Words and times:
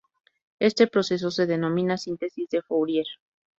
Este 0.57 0.87
proceso 0.87 1.29
se 1.29 1.45
denomina 1.45 1.95
síntesis 1.95 2.49
de 2.49 2.63
Fourier. 2.63 3.05